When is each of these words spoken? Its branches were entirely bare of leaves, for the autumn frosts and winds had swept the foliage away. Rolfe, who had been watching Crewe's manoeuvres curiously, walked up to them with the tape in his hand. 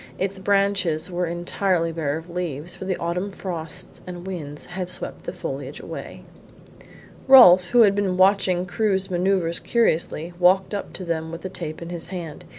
Its 0.17 0.39
branches 0.39 1.11
were 1.11 1.27
entirely 1.27 1.91
bare 1.91 2.17
of 2.17 2.27
leaves, 2.27 2.73
for 2.75 2.85
the 2.85 2.97
autumn 2.97 3.29
frosts 3.29 4.01
and 4.07 4.25
winds 4.25 4.65
had 4.65 4.89
swept 4.89 5.25
the 5.25 5.31
foliage 5.31 5.79
away. 5.79 6.23
Rolfe, 7.27 7.69
who 7.69 7.83
had 7.83 7.93
been 7.93 8.17
watching 8.17 8.65
Crewe's 8.65 9.11
manoeuvres 9.11 9.59
curiously, 9.59 10.33
walked 10.39 10.73
up 10.73 10.91
to 10.93 11.05
them 11.05 11.31
with 11.31 11.41
the 11.41 11.49
tape 11.49 11.83
in 11.83 11.89
his 11.89 12.07
hand. 12.07 12.45